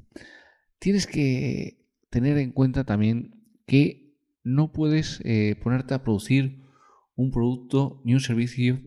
Tienes 0.79 1.05
que 1.05 1.87
tener 2.09 2.39
en 2.39 2.53
cuenta 2.53 2.85
también 2.85 3.35
que 3.67 4.17
no 4.43 4.71
puedes 4.71 5.21
eh, 5.25 5.55
ponerte 5.61 5.93
a 5.93 6.01
producir 6.01 6.63
un 7.15 7.29
producto 7.29 8.01
ni 8.03 8.15
un 8.15 8.19
servicio 8.19 8.81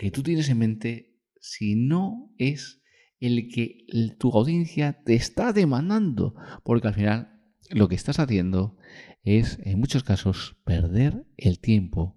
que 0.00 0.10
tú 0.10 0.22
tienes 0.22 0.48
en 0.48 0.58
mente 0.58 1.14
si 1.42 1.76
no 1.76 2.32
es 2.38 2.80
el 3.20 3.50
que 3.50 3.84
tu 4.18 4.32
audiencia 4.32 5.02
te 5.04 5.14
está 5.14 5.52
demandando, 5.52 6.34
porque 6.64 6.88
al 6.88 6.94
final 6.94 7.42
lo 7.68 7.86
que 7.86 7.96
estás 7.96 8.18
haciendo 8.18 8.78
es 9.24 9.58
en 9.62 9.78
muchos 9.78 10.02
casos 10.02 10.56
perder 10.64 11.26
el 11.36 11.60
tiempo. 11.60 12.16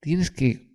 Tienes 0.00 0.30
que 0.30 0.74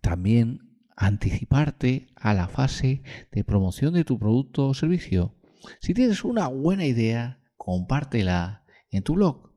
también 0.00 0.60
anticiparte 0.96 2.06
a 2.16 2.32
la 2.32 2.48
fase 2.48 3.02
de 3.30 3.44
promoción 3.44 3.92
de 3.92 4.04
tu 4.04 4.18
producto 4.18 4.68
o 4.68 4.72
servicio. 4.72 5.36
Si 5.82 5.92
tienes 5.92 6.24
una 6.24 6.48
buena 6.48 6.86
idea, 6.86 7.42
compártela 7.58 8.64
en 8.90 9.02
tu 9.02 9.12
blog. 9.12 9.52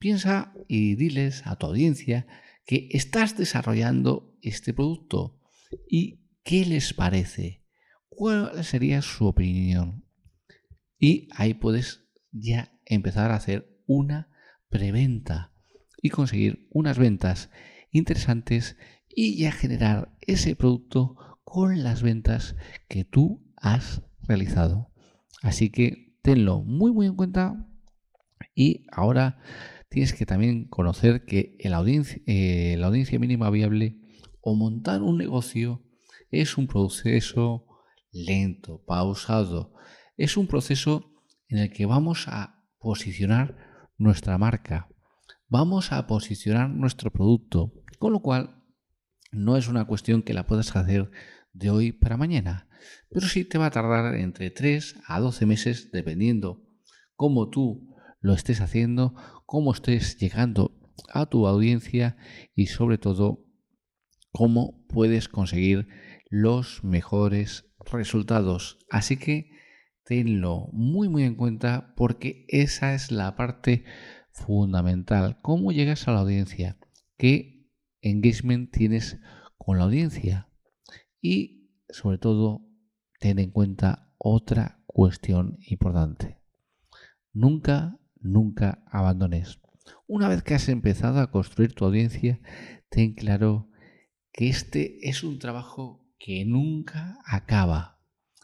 Piensa 0.00 0.52
y 0.66 0.96
diles 0.96 1.46
a 1.46 1.54
tu 1.54 1.66
audiencia 1.66 2.26
que 2.66 2.88
estás 2.90 3.36
desarrollando 3.36 4.31
este 4.42 4.74
producto 4.74 5.38
y 5.88 6.20
qué 6.42 6.66
les 6.66 6.92
parece, 6.92 7.64
cuál 8.08 8.64
sería 8.64 9.00
su 9.02 9.26
opinión. 9.26 10.04
Y 10.98 11.28
ahí 11.32 11.54
puedes 11.54 12.04
ya 12.30 12.78
empezar 12.84 13.30
a 13.30 13.36
hacer 13.36 13.68
una 13.86 14.30
preventa 14.68 15.52
y 16.00 16.10
conseguir 16.10 16.68
unas 16.70 16.98
ventas 16.98 17.50
interesantes 17.90 18.76
y 19.08 19.36
ya 19.36 19.52
generar 19.52 20.16
ese 20.20 20.56
producto 20.56 21.16
con 21.44 21.82
las 21.82 22.02
ventas 22.02 22.56
que 22.88 23.04
tú 23.04 23.44
has 23.56 24.02
realizado. 24.22 24.90
Así 25.42 25.70
que 25.70 26.16
tenlo 26.22 26.62
muy 26.62 26.92
muy 26.92 27.06
en 27.06 27.14
cuenta 27.14 27.68
y 28.54 28.86
ahora 28.92 29.38
tienes 29.88 30.12
que 30.14 30.26
también 30.26 30.66
conocer 30.68 31.24
que 31.24 31.56
eh, 31.58 31.68
la 31.68 32.86
audiencia 32.86 33.18
mínima 33.18 33.50
viable 33.50 34.01
o 34.42 34.54
montar 34.54 35.02
un 35.02 35.16
negocio 35.16 35.82
es 36.30 36.58
un 36.58 36.66
proceso 36.66 37.66
lento, 38.10 38.82
pausado. 38.84 39.72
Es 40.16 40.36
un 40.36 40.46
proceso 40.46 41.12
en 41.48 41.58
el 41.58 41.72
que 41.72 41.86
vamos 41.86 42.26
a 42.28 42.64
posicionar 42.78 43.56
nuestra 43.96 44.36
marca, 44.38 44.88
vamos 45.48 45.92
a 45.92 46.06
posicionar 46.06 46.68
nuestro 46.68 47.10
producto, 47.10 47.72
con 47.98 48.12
lo 48.12 48.20
cual 48.20 48.64
no 49.30 49.56
es 49.56 49.68
una 49.68 49.86
cuestión 49.86 50.22
que 50.22 50.34
la 50.34 50.46
puedas 50.46 50.74
hacer 50.74 51.10
de 51.52 51.70
hoy 51.70 51.92
para 51.92 52.16
mañana, 52.16 52.68
pero 53.10 53.26
sí 53.28 53.44
te 53.44 53.58
va 53.58 53.66
a 53.66 53.70
tardar 53.70 54.14
entre 54.16 54.50
3 54.50 54.96
a 55.06 55.20
12 55.20 55.46
meses 55.46 55.90
dependiendo 55.92 56.66
cómo 57.14 57.48
tú 57.48 57.94
lo 58.20 58.34
estés 58.34 58.60
haciendo, 58.60 59.14
cómo 59.46 59.72
estés 59.72 60.18
llegando 60.18 60.72
a 61.12 61.26
tu 61.26 61.46
audiencia 61.46 62.16
y 62.54 62.66
sobre 62.66 62.98
todo 62.98 63.44
cómo 64.32 64.84
puedes 64.88 65.28
conseguir 65.28 65.88
los 66.28 66.82
mejores 66.82 67.70
resultados. 67.90 68.78
Así 68.90 69.16
que 69.16 69.50
tenlo 70.04 70.68
muy 70.72 71.08
muy 71.08 71.22
en 71.22 71.36
cuenta 71.36 71.94
porque 71.96 72.44
esa 72.48 72.94
es 72.94 73.12
la 73.12 73.36
parte 73.36 73.84
fundamental. 74.32 75.38
¿Cómo 75.42 75.72
llegas 75.72 76.08
a 76.08 76.12
la 76.12 76.20
audiencia? 76.20 76.78
¿Qué 77.16 77.52
engagement 78.02 78.72
tienes 78.72 79.18
con 79.56 79.78
la 79.78 79.84
audiencia. 79.84 80.48
Y 81.20 81.70
sobre 81.88 82.18
todo, 82.18 82.66
ten 83.20 83.38
en 83.38 83.50
cuenta 83.50 84.12
otra 84.18 84.82
cuestión 84.86 85.58
importante. 85.68 86.40
Nunca, 87.32 87.98
nunca 88.16 88.84
abandones. 88.90 89.60
Una 90.06 90.28
vez 90.28 90.42
que 90.42 90.54
has 90.54 90.68
empezado 90.68 91.20
a 91.20 91.30
construir 91.30 91.74
tu 91.74 91.84
audiencia, 91.84 92.40
ten 92.90 93.14
claro 93.14 93.68
que 94.32 94.48
este 94.48 95.08
es 95.08 95.22
un 95.22 95.38
trabajo 95.38 96.02
que 96.18 96.44
nunca 96.44 97.18
acaba. 97.26 98.00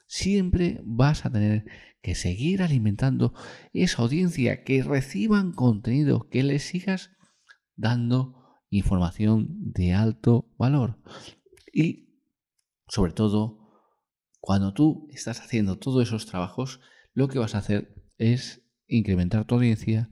Siempre 0.07 0.81
vas 0.85 1.25
a 1.25 1.31
tener 1.31 1.65
que 2.03 2.15
seguir 2.15 2.63
alimentando 2.63 3.35
esa 3.73 4.03
audiencia, 4.03 4.65
que 4.65 4.83
reciban 4.83 5.53
contenido, 5.53 6.29
que 6.29 6.43
les 6.43 6.63
sigas 6.63 7.11
dando 7.77 8.39
información 8.71 9.73
de 9.73 9.95
alto 9.95 10.51
valor. 10.59 10.99
Y 11.73 12.23
sobre 12.87 13.13
todo, 13.13 13.59
cuando 14.41 14.73
tú 14.73 15.09
estás 15.11 15.41
haciendo 15.41 15.79
todos 15.79 16.07
esos 16.07 16.27
trabajos, 16.27 16.81
lo 17.13 17.29
que 17.29 17.39
vas 17.39 17.55
a 17.55 17.59
hacer 17.59 17.95
es 18.17 18.63
incrementar 18.87 19.45
tu 19.45 19.57
audiencia, 19.57 20.11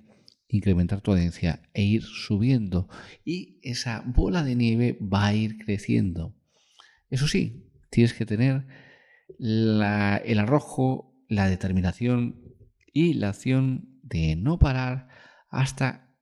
incrementar 0.48 1.00
tu 1.00 1.12
audiencia 1.12 1.62
e 1.74 1.82
ir 1.82 2.02
subiendo. 2.02 2.88
Y 3.24 3.58
esa 3.62 4.02
bola 4.06 4.42
de 4.42 4.54
nieve 4.54 4.98
va 5.00 5.26
a 5.26 5.34
ir 5.34 5.58
creciendo. 5.58 6.34
Eso 7.10 7.28
sí, 7.28 7.70
tienes 7.90 8.14
que 8.14 8.26
tener 8.26 8.66
el 9.38 10.38
arrojo, 10.38 11.14
la 11.28 11.48
determinación 11.48 12.40
y 12.92 13.14
la 13.14 13.30
acción 13.30 14.00
de 14.02 14.36
no 14.36 14.58
parar 14.58 15.08
hasta 15.50 16.14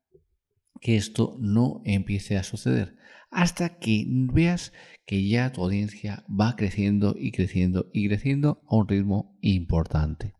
que 0.81 0.97
esto 0.97 1.37
no 1.41 1.83
empiece 1.85 2.37
a 2.37 2.43
suceder 2.43 2.97
hasta 3.35 3.81
que 3.81 4.07
veas 4.09 4.73
que 5.07 5.29
ya 5.29 5.53
tu 5.53 5.63
audiencia 5.63 6.25
va 6.29 6.55
creciendo 6.57 7.15
y 7.19 7.33
creciendo 7.33 7.91
y 7.93 8.09
creciendo 8.09 8.63
a 8.69 8.77
un 8.77 8.89
ritmo 8.89 9.37
importante. 9.43 10.35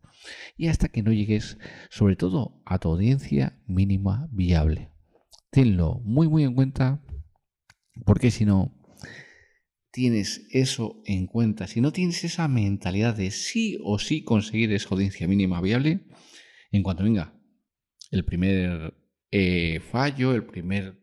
Y 0.57 0.67
hasta 0.67 0.89
que 0.89 1.03
no 1.03 1.11
llegues 1.11 1.57
sobre 1.89 2.15
todo 2.15 2.61
a 2.65 2.79
tu 2.79 2.89
audiencia 2.89 3.61
mínima 3.67 4.27
viable. 4.31 4.91
Tenlo 5.51 6.01
muy 6.03 6.27
muy 6.27 6.43
en 6.43 6.55
cuenta 6.55 7.01
porque 8.05 8.31
si 8.31 8.45
no 8.45 8.73
tienes 9.91 10.45
eso 10.51 11.01
en 11.05 11.25
cuenta, 11.25 11.67
si 11.67 11.79
no 11.79 11.93
tienes 11.93 12.23
esa 12.25 12.49
mentalidad 12.49 13.15
de 13.15 13.31
sí 13.31 13.77
o 13.81 13.97
sí 13.97 14.23
conseguir 14.23 14.73
esa 14.73 14.89
audiencia 14.89 15.27
mínima 15.27 15.61
viable, 15.61 16.05
en 16.71 16.83
cuanto 16.83 17.03
venga 17.03 17.33
el 18.11 18.25
primer 18.25 18.93
eh, 19.31 19.79
fallo, 19.79 20.33
el 20.33 20.45
primer 20.45 21.01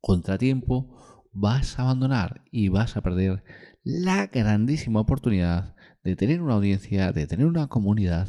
contratiempo, 0.00 0.96
vas 1.32 1.78
a 1.78 1.82
abandonar 1.82 2.42
y 2.50 2.68
vas 2.68 2.96
a 2.96 3.02
perder 3.02 3.44
la 3.84 4.26
grandísima 4.26 5.00
oportunidad 5.00 5.74
de 6.04 6.16
tener 6.16 6.42
una 6.42 6.54
audiencia, 6.54 7.12
de 7.12 7.26
tener 7.26 7.46
una 7.46 7.68
comunidad 7.68 8.28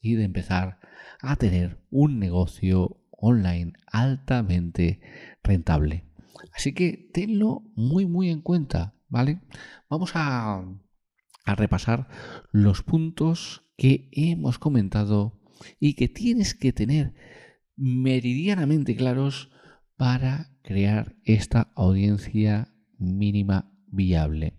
y 0.00 0.14
de 0.14 0.24
empezar 0.24 0.78
a 1.20 1.36
tener 1.36 1.82
un 1.90 2.18
negocio 2.18 3.02
online 3.10 3.72
altamente 3.86 5.00
rentable. 5.42 6.04
Así 6.54 6.72
que 6.72 7.10
tenlo 7.12 7.62
muy 7.74 8.06
muy 8.06 8.30
en 8.30 8.40
cuenta, 8.40 8.94
¿vale? 9.08 9.40
Vamos 9.88 10.12
a, 10.14 10.62
a 11.44 11.54
repasar 11.54 12.08
los 12.52 12.82
puntos 12.82 13.64
que 13.76 14.08
hemos 14.12 14.58
comentado 14.58 15.40
y 15.80 15.94
que 15.94 16.08
tienes 16.08 16.54
que 16.54 16.72
tener 16.72 17.14
meridianamente 17.76 18.96
claros 18.96 19.50
para 19.96 20.52
crear 20.68 21.16
esta 21.24 21.72
audiencia 21.76 22.74
mínima 22.98 23.72
viable. 23.86 24.52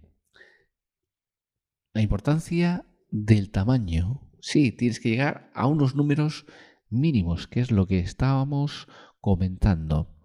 La 1.93 2.01
importancia 2.01 2.87
del 3.11 3.51
tamaño. 3.51 4.27
Sí, 4.41 4.71
tienes 4.71 4.99
que 4.99 5.09
llegar 5.09 5.51
a 5.53 5.67
unos 5.67 5.93
números 5.93 6.47
mínimos, 6.89 7.45
que 7.45 7.59
es 7.59 7.69
lo 7.69 7.85
que 7.85 7.99
estábamos 7.99 8.87
comentando. 9.19 10.17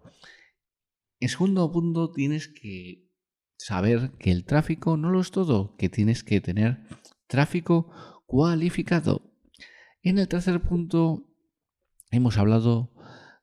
En 1.19 1.29
segundo 1.29 1.71
punto, 1.71 2.11
tienes 2.11 2.47
que 2.47 3.07
saber 3.55 4.13
que 4.17 4.31
el 4.31 4.43
tráfico 4.43 4.97
no 4.97 5.11
lo 5.11 5.21
es 5.21 5.29
todo, 5.29 5.75
que 5.77 5.89
tienes 5.89 6.23
que 6.23 6.41
tener 6.41 6.79
tráfico 7.27 7.91
cualificado. 8.25 9.35
En 10.01 10.17
el 10.17 10.27
tercer 10.27 10.63
punto, 10.63 11.29
hemos 12.09 12.39
hablado 12.39 12.91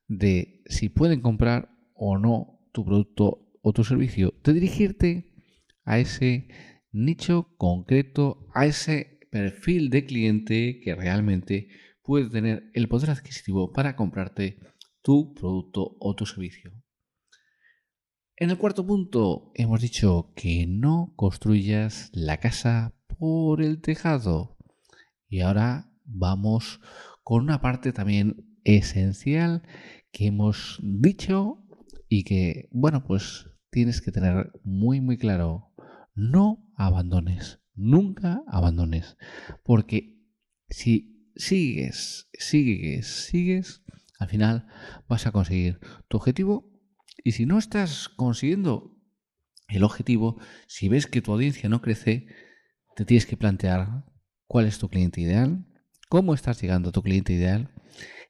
de 0.08 0.64
si 0.66 0.88
pueden 0.88 1.20
comprar 1.20 1.71
o 2.04 2.18
no 2.18 2.58
tu 2.72 2.84
producto 2.84 3.48
o 3.62 3.72
tu 3.72 3.84
servicio, 3.84 4.34
de 4.42 4.52
dirigirte 4.54 5.32
a 5.84 6.00
ese 6.00 6.48
nicho 6.90 7.54
concreto, 7.56 8.48
a 8.52 8.66
ese 8.66 9.20
perfil 9.30 9.88
de 9.88 10.04
cliente 10.04 10.80
que 10.82 10.96
realmente 10.96 11.68
puede 12.02 12.28
tener 12.28 12.64
el 12.74 12.88
poder 12.88 13.10
adquisitivo 13.10 13.70
para 13.70 13.94
comprarte 13.94 14.58
tu 15.00 15.32
producto 15.32 15.96
o 16.00 16.16
tu 16.16 16.26
servicio. 16.26 16.72
En 18.36 18.50
el 18.50 18.58
cuarto 18.58 18.84
punto 18.84 19.52
hemos 19.54 19.80
dicho 19.80 20.32
que 20.34 20.66
no 20.66 21.12
construyas 21.14 22.10
la 22.12 22.38
casa 22.38 22.96
por 23.16 23.62
el 23.62 23.80
tejado. 23.80 24.56
Y 25.28 25.40
ahora 25.40 25.92
vamos 26.04 26.80
con 27.22 27.44
una 27.44 27.60
parte 27.60 27.92
también 27.92 28.58
esencial 28.64 29.62
que 30.10 30.26
hemos 30.26 30.80
dicho 30.82 31.61
y 32.12 32.24
que, 32.24 32.68
bueno, 32.72 33.04
pues 33.04 33.48
tienes 33.70 34.02
que 34.02 34.12
tener 34.12 34.52
muy, 34.64 35.00
muy 35.00 35.16
claro, 35.16 35.72
no 36.14 36.70
abandones, 36.76 37.60
nunca 37.74 38.42
abandones, 38.48 39.16
porque 39.62 40.20
si 40.68 41.32
sigues, 41.36 42.28
sigues, 42.34 43.06
sigues, 43.06 43.82
al 44.18 44.28
final 44.28 44.66
vas 45.08 45.26
a 45.26 45.32
conseguir 45.32 45.80
tu 46.08 46.18
objetivo 46.18 46.70
y 47.24 47.32
si 47.32 47.46
no 47.46 47.56
estás 47.56 48.10
consiguiendo 48.10 48.94
el 49.68 49.82
objetivo, 49.82 50.38
si 50.66 50.90
ves 50.90 51.06
que 51.06 51.22
tu 51.22 51.32
audiencia 51.32 51.70
no 51.70 51.80
crece, 51.80 52.26
te 52.94 53.06
tienes 53.06 53.24
que 53.24 53.38
plantear 53.38 54.04
cuál 54.46 54.66
es 54.66 54.78
tu 54.78 54.90
cliente 54.90 55.22
ideal, 55.22 55.64
cómo 56.10 56.34
estás 56.34 56.60
llegando 56.60 56.90
a 56.90 56.92
tu 56.92 57.02
cliente 57.02 57.32
ideal 57.32 57.70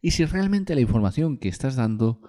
y 0.01 0.13
si 0.13 0.25
realmente 0.25 0.77
la 0.77 0.83
información 0.83 1.37
que 1.37 1.49
estás 1.49 1.75
dando 1.75 2.21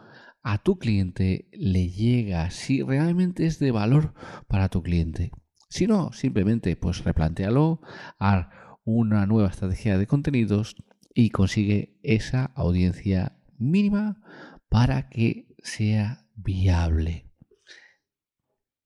a 0.43 0.61
tu 0.61 0.77
cliente 0.77 1.49
le 1.53 1.89
llega, 1.89 2.51
si 2.51 2.83
realmente 2.83 3.45
es 3.45 3.59
de 3.59 3.71
valor 3.71 4.13
para 4.47 4.69
tu 4.69 4.83
cliente. 4.83 5.31
Si 5.69 5.87
no, 5.87 6.11
simplemente 6.11 6.75
pues 6.75 7.03
replantéalo, 7.03 7.81
haz 8.19 8.47
una 8.83 9.25
nueva 9.25 9.49
estrategia 9.49 9.97
de 9.97 10.05
contenidos 10.05 10.75
y 11.15 11.29
consigue 11.29 11.97
esa 12.03 12.45
audiencia 12.45 13.39
mínima 13.57 14.21
para 14.69 15.09
que 15.09 15.47
sea 15.63 16.27
viable. 16.35 17.31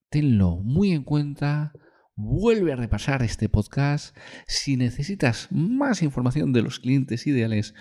Tenlo 0.10 0.58
muy 0.58 0.92
en 0.92 1.04
cuenta. 1.04 1.74
Vuelve 2.16 2.72
a 2.72 2.76
repasar 2.76 3.24
este 3.24 3.50
podcast. 3.50 4.16
Si 4.48 4.78
necesitas 4.78 5.48
más 5.52 6.02
información 6.02 6.54
de 6.54 6.62
los 6.62 6.80
clientes 6.80 7.28
ideales, 7.28 7.74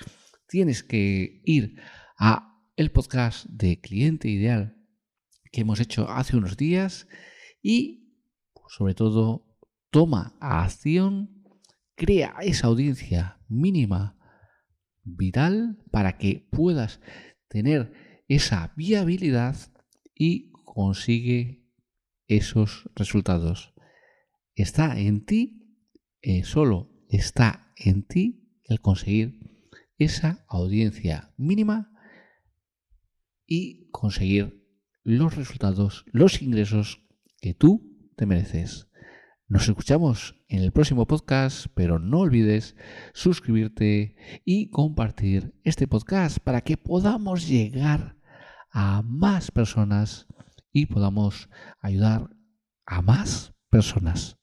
tienes 0.48 0.82
que 0.82 1.40
ir 1.44 1.76
a 2.18 2.55
el 2.76 2.92
podcast 2.92 3.46
de 3.46 3.80
cliente 3.80 4.28
ideal 4.28 4.76
que 5.50 5.62
hemos 5.62 5.80
hecho 5.80 6.10
hace 6.10 6.36
unos 6.36 6.58
días 6.58 7.08
y 7.62 8.12
sobre 8.68 8.94
todo 8.94 9.46
toma 9.90 10.36
acción, 10.40 11.42
crea 11.94 12.34
esa 12.42 12.66
audiencia 12.66 13.40
mínima 13.48 14.18
vital 15.02 15.78
para 15.90 16.18
que 16.18 16.46
puedas 16.50 17.00
tener 17.48 18.22
esa 18.28 18.74
viabilidad 18.76 19.56
y 20.14 20.52
consigue 20.64 21.64
esos 22.28 22.90
resultados. 22.94 23.72
Está 24.54 24.98
en 24.98 25.24
ti, 25.24 25.80
eh, 26.20 26.44
solo 26.44 26.92
está 27.08 27.72
en 27.76 28.02
ti 28.02 28.60
el 28.64 28.82
conseguir 28.82 29.40
esa 29.96 30.44
audiencia 30.48 31.32
mínima 31.38 31.95
y 33.46 33.88
conseguir 33.90 34.66
los 35.02 35.37
resultados, 35.37 36.04
los 36.12 36.42
ingresos 36.42 37.02
que 37.40 37.54
tú 37.54 37.96
te 38.16 38.26
mereces. 38.26 38.88
Nos 39.48 39.68
escuchamos 39.68 40.35
en 40.48 40.62
el 40.62 40.72
próximo 40.72 41.06
podcast, 41.06 41.66
pero 41.74 42.00
no 42.00 42.18
olvides 42.20 42.74
suscribirte 43.14 44.16
y 44.44 44.70
compartir 44.70 45.54
este 45.62 45.87
podcast 45.87 46.38
para 46.40 46.62
que 46.62 46.76
podamos 46.76 47.46
llegar 47.46 48.16
a 48.72 49.02
más 49.02 49.52
personas 49.52 50.26
y 50.72 50.87
podamos 50.87 51.48
ayudar 51.80 52.30
a 52.87 53.02
más 53.02 53.54
personas. 53.70 54.36